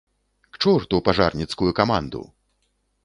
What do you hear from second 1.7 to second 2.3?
каманду!